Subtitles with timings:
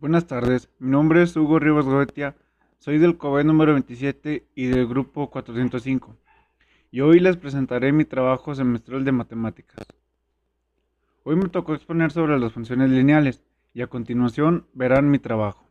[0.00, 2.36] Buenas tardes, mi nombre es Hugo Rivas Goetia,
[2.78, 6.14] soy del COBE número 27 y del grupo 405,
[6.92, 9.84] y hoy les presentaré mi trabajo semestral de matemáticas.
[11.24, 13.42] Hoy me tocó exponer sobre las funciones lineales,
[13.74, 15.66] y a continuación verán mi trabajo.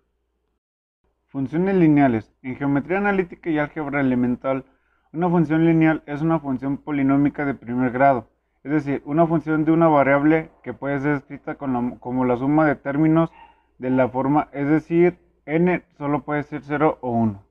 [1.28, 2.34] Funciones lineales.
[2.42, 4.66] En geometría analítica y álgebra elemental,
[5.14, 8.30] una función lineal es una función polinómica de primer grado,
[8.66, 12.76] es decir, una función de una variable que puede ser escrita como la suma de
[12.76, 13.32] términos
[13.78, 17.44] de la forma, es decir, n solo puede ser 0 o 1.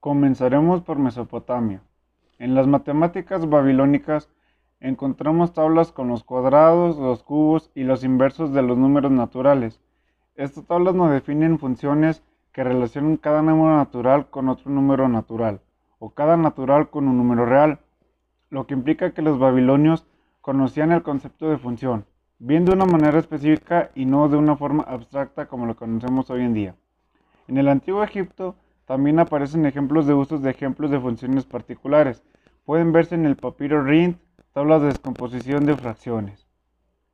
[0.00, 1.82] Comenzaremos por Mesopotamia.
[2.38, 4.30] En las matemáticas babilónicas
[4.80, 9.80] encontramos tablas con los cuadrados, los cubos y los inversos de los números naturales.
[10.34, 12.22] Estas tablas nos definen funciones
[12.52, 15.60] que relacionan cada número natural con otro número natural,
[15.98, 17.80] o cada natural con un número real,
[18.50, 20.06] lo que implica que los babilonios
[20.40, 22.06] conocían el concepto de función
[22.38, 26.42] bien de una manera específica y no de una forma abstracta como lo conocemos hoy
[26.42, 26.74] en día.
[27.48, 32.22] En el antiguo Egipto también aparecen ejemplos de usos de ejemplos de funciones particulares.
[32.64, 34.16] Pueden verse en el papiro Rind,
[34.52, 36.46] tablas de descomposición de fracciones.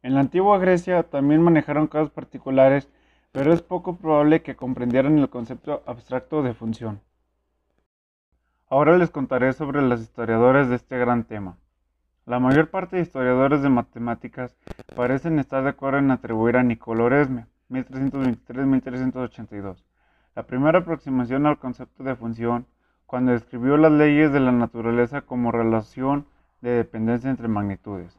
[0.03, 2.89] En la antigua Grecia también manejaron casos particulares,
[3.31, 7.01] pero es poco probable que comprendieran el concepto abstracto de función.
[8.69, 11.59] Ahora les contaré sobre los historiadores de este gran tema.
[12.33, 14.57] La mayor parte de historiadores de matemáticas
[14.97, 19.85] parecen estar de acuerdo en atribuir a Nicolò Resme, 1323-1382,
[20.35, 22.65] la primera aproximación al concepto de función
[23.05, 26.25] cuando describió las leyes de la naturaleza como relación
[26.63, 28.19] de dependencia entre magnitudes.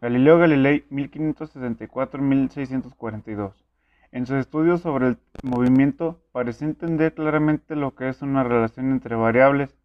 [0.00, 3.52] Galileo Galilei, 1564-1642.
[4.10, 9.14] En sus estudios sobre el movimiento, pareció entender claramente lo que es una relación entre
[9.14, 9.76] variables.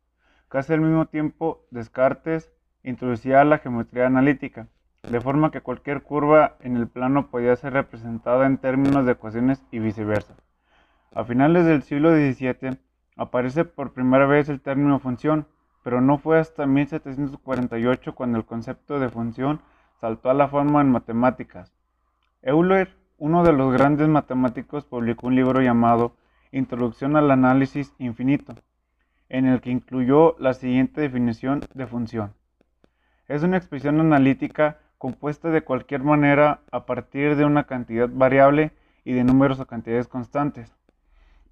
[0.48, 2.52] Casi al mismo tiempo, Descartes
[2.86, 4.68] introducía la geometría analítica,
[5.04, 9.64] de forma que cualquier curva en el plano podía ser representada en términos de ecuaciones
[9.72, 10.36] y viceversa.
[11.14, 12.78] A finales del siglo XVII
[13.18, 15.48] aparece por primera vez el término función,
[15.84, 19.62] pero no fue hasta 1748 cuando el concepto de función
[20.00, 21.72] saltó a la forma en matemáticas.
[22.42, 26.16] Euler, uno de los grandes matemáticos, publicó un libro llamado
[26.52, 28.54] Introducción al análisis infinito,
[29.30, 32.34] en el que incluyó la siguiente definición de función.
[33.28, 38.72] Es una expresión analítica compuesta de cualquier manera a partir de una cantidad variable
[39.04, 40.76] y de números o cantidades constantes.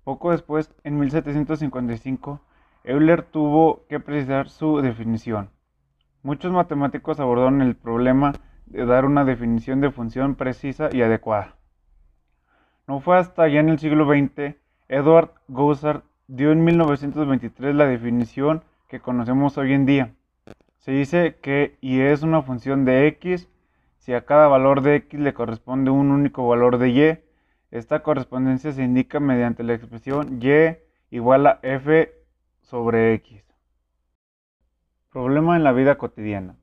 [0.04, 2.42] Poco después, en 1755,
[2.84, 5.50] Euler tuvo que precisar su definición.
[6.22, 8.34] Muchos matemáticos abordaron el problema
[8.66, 11.56] de dar una definición de función precisa y adecuada.
[12.88, 14.56] No fue hasta ya en el siglo XX,
[14.90, 20.14] Edward Goussard dio en 1923 la definición que conocemos hoy en día.
[20.84, 23.48] Se dice que y es una función de x
[24.00, 27.20] si a cada valor de x le corresponde un único valor de y.
[27.72, 30.76] Esta correspondencia se indica mediante la expresión y
[31.10, 32.14] igual a f
[32.64, 33.46] sobre x.
[35.10, 36.58] Problema en la vida cotidiana.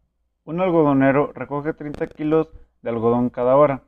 [0.45, 2.51] Un algodonero recoge 30 kilos
[2.83, 3.85] de algodón cada hora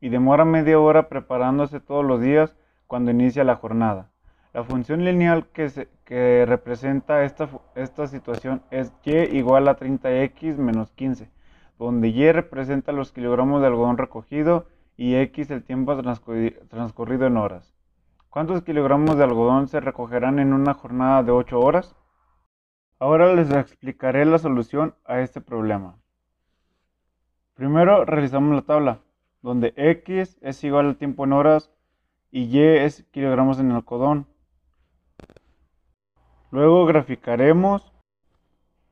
[0.00, 2.56] y demora media hora preparándose todos los días
[2.86, 4.11] cuando inicia la jornada.
[4.52, 11.30] La función lineal que, representa esta, esta situación es y igual a 30x menos 15,
[11.78, 14.66] donde y representa los kilogramos de algodón recogido
[14.98, 17.74] y x el tiempo transcurrido en horas.
[18.28, 21.96] ¿Cuántos kilogramos de algodón se recogerán en una jornada de 8 horas?
[22.98, 25.98] Ahora les explicaré la solución a este problema.
[27.54, 29.00] Primero realizamos la tabla,
[29.40, 31.72] donde x es igual al tiempo en horas
[32.30, 34.31] y y es kilogramos en algodón.
[36.52, 37.90] Luego graficaremos.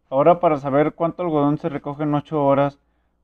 [0.08, 2.80] Ahora para saber cuánto algodón se recoge en 8 horas,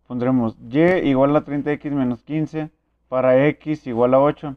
[0.07, 2.71] pondremos y igual a 30x menos 15
[3.09, 4.55] para x igual a 8.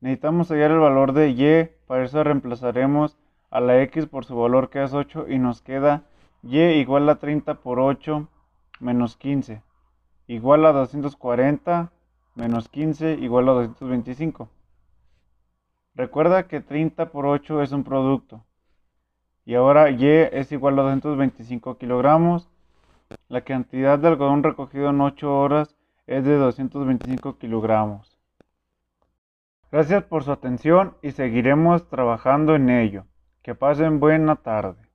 [0.00, 3.16] Necesitamos hallar el valor de y, para eso reemplazaremos
[3.50, 6.02] a la x por su valor que es 8 y nos queda
[6.42, 8.26] y igual a 30 por 8
[8.80, 9.62] menos 15
[10.26, 11.92] igual a 240
[12.34, 14.48] menos 15 igual a 225.
[15.94, 18.42] Recuerda que 30 por 8 es un producto.
[19.46, 22.50] Y ahora Y es igual a 225 kilogramos.
[23.28, 25.76] La cantidad de algodón recogido en 8 horas
[26.08, 28.18] es de 225 kilogramos.
[29.70, 33.04] Gracias por su atención y seguiremos trabajando en ello.
[33.42, 34.85] Que pasen buena tarde.